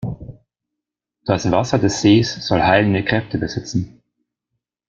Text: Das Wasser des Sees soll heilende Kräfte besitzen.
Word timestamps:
Das 1.25 1.51
Wasser 1.51 1.77
des 1.77 2.01
Sees 2.01 2.43
soll 2.47 2.63
heilende 2.63 3.05
Kräfte 3.05 3.37
besitzen. 3.37 4.01